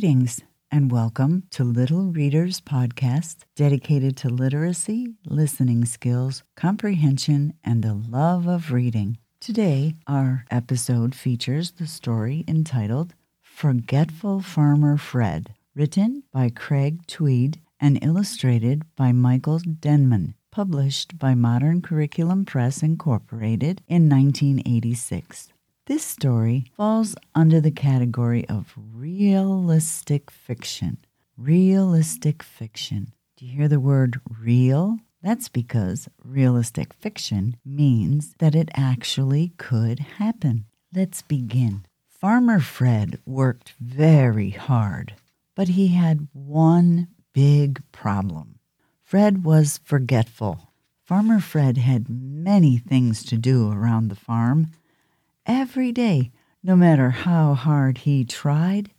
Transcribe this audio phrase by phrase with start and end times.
[0.00, 0.40] Greetings
[0.70, 8.46] and welcome to Little Readers Podcast, dedicated to literacy, listening skills, comprehension, and the love
[8.46, 9.18] of reading.
[9.40, 18.02] Today, our episode features the story entitled Forgetful Farmer Fred, written by Craig Tweedt and
[18.02, 25.50] illustrated by Michael Denman, published by Modern Curriculum Press Incorporated in 1986.
[25.90, 30.98] This story falls under the category of realistic fiction.
[31.38, 33.12] Realistic fiction.
[33.38, 34.98] Do you hear the word real?
[35.22, 40.66] That's because realistic fiction means that it actually could happen.
[40.94, 41.86] Let's begin.
[42.06, 45.14] Farmer Fred worked very hard,
[45.54, 48.58] but he had one big problem.
[49.02, 50.68] Fred was forgetful.
[51.02, 54.72] Farmer Fred had many things to do around the farm
[55.46, 56.32] every day,
[56.62, 58.90] no matter how hard he tried.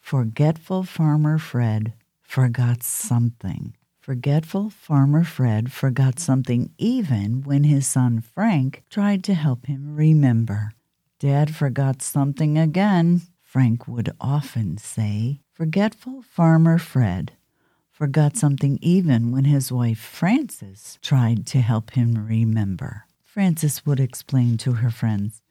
[0.00, 3.74] Forgetful Farmer Fred forgot something.
[4.00, 10.72] Forgetful Farmer Fred forgot something even when his son Frank tried to help him remember.
[11.20, 15.40] Dad forgot something again, Frank would often say.
[15.52, 17.32] Forgetful Farmer Fred
[17.92, 23.04] forgot something even when his wife Frances tried to help him remember.
[23.22, 25.42] Frances would explain to her friends,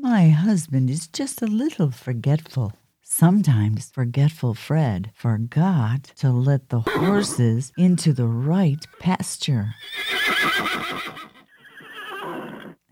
[0.00, 2.72] My husband is just a little forgetful.
[3.02, 9.74] Sometimes forgetful Fred forgot to let the horses into the right pasture.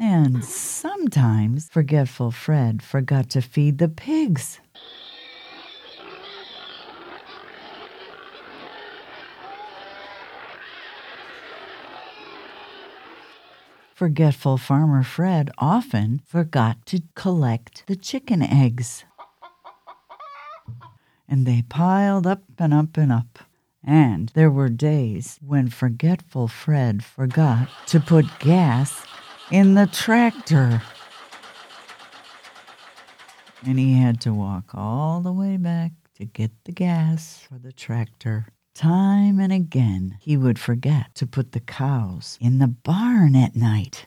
[0.00, 4.58] And sometimes forgetful Fred forgot to feed the pigs.
[13.96, 19.06] Forgetful Farmer Fred often forgot to collect the chicken eggs.
[21.26, 23.38] And they piled up and up and up.
[23.82, 29.02] And there were days when Forgetful Fred forgot to put gas
[29.50, 30.82] in the tractor.
[33.64, 37.72] And he had to walk all the way back to get the gas for the
[37.72, 38.48] tractor.
[38.76, 44.04] Time and again, he would forget to put the cows in the barn at night.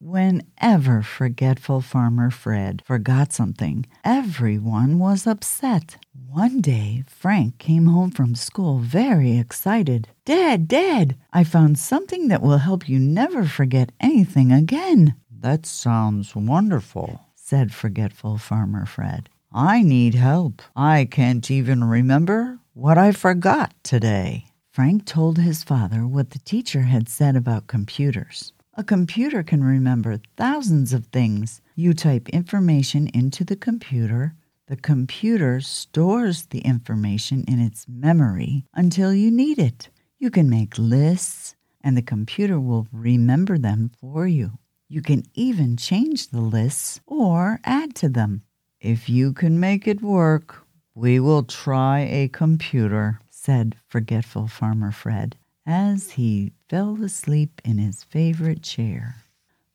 [0.00, 5.96] Whenever forgetful Farmer Fred forgot something, everyone was upset.
[6.28, 10.06] One day, Frank came home from school very excited.
[10.24, 15.16] Dad, Dad, I found something that will help you never forget anything again.
[15.28, 19.28] That sounds wonderful, said forgetful Farmer Fred.
[19.56, 20.62] I need help.
[20.74, 24.46] I can't even remember what I forgot today.
[24.72, 28.52] Frank told his father what the teacher had said about computers.
[28.74, 31.60] A computer can remember thousands of things.
[31.76, 34.34] You type information into the computer,
[34.66, 39.88] the computer stores the information in its memory until you need it.
[40.18, 44.58] You can make lists, and the computer will remember them for you.
[44.88, 48.42] You can even change the lists or add to them.
[48.84, 50.62] If you can make it work,
[50.94, 58.04] we will try a computer, said forgetful Farmer Fred as he fell asleep in his
[58.04, 59.24] favorite chair.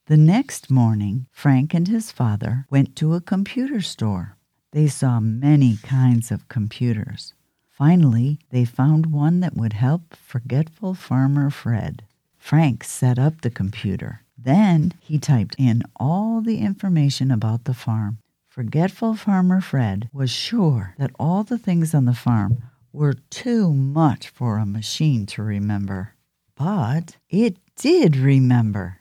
[0.05, 4.37] The next morning, Frank and his father went to a computer store.
[4.73, 7.33] They saw many kinds of computers.
[7.67, 12.03] Finally, they found one that would help forgetful Farmer Fred.
[12.37, 14.21] Frank set up the computer.
[14.37, 18.19] Then he typed in all the information about the farm.
[18.59, 22.61] Forgetful Farmer Fred was sure that all the things on the farm
[22.91, 26.13] were too much for a machine to remember.
[26.57, 28.97] But it did remember.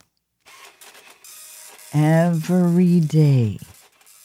[1.93, 3.59] Every day,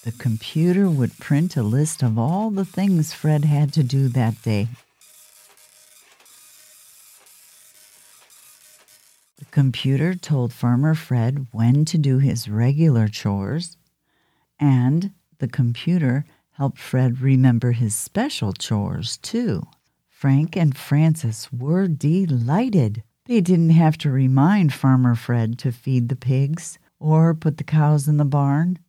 [0.03, 4.39] the computer would print a list of all the things Fred had to do that
[4.43, 4.67] day.
[9.39, 13.77] The computer told Farmer Fred when to do his regular chores
[14.59, 15.11] and
[15.43, 19.61] the computer helped Fred remember his special chores, too.
[20.07, 23.03] Frank and Frances were delighted.
[23.25, 28.07] They didn't have to remind Farmer Fred to feed the pigs or put the cows
[28.07, 28.79] in the barn.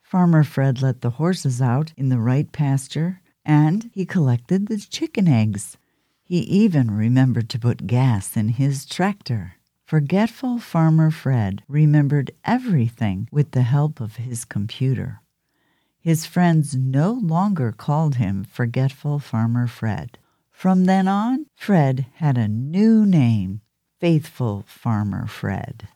[0.00, 5.28] Farmer Fred let the horses out in the right pasture and he collected the chicken
[5.28, 5.76] eggs.
[6.22, 9.56] He even remembered to put gas in his tractor.
[9.84, 15.20] Forgetful Farmer Fred remembered everything with the help of his computer.
[16.04, 20.18] His friends no longer called him Forgetful Farmer Fred.
[20.50, 23.62] From then on, Fred had a new name
[24.00, 25.88] Faithful Farmer Fred.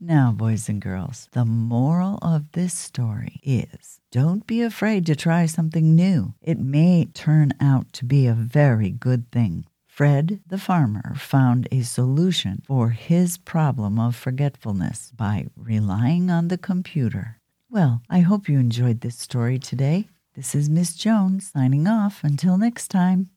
[0.00, 5.44] Now, boys and girls, the moral of this story is don't be afraid to try
[5.44, 6.32] something new.
[6.40, 9.66] It may turn out to be a very good thing.
[9.86, 16.56] Fred the farmer found a solution for his problem of forgetfulness by relying on the
[16.56, 17.41] computer.
[17.72, 20.06] Well, I hope you enjoyed this story today.
[20.36, 22.22] This is Miss Jones signing off.
[22.22, 23.30] Until next time.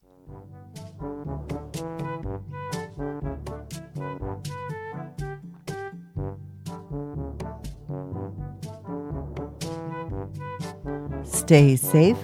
[11.24, 12.18] Stay safe,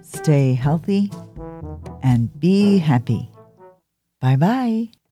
[0.00, 1.10] stay healthy,
[2.04, 3.32] and be happy.
[4.20, 4.94] Bye bye.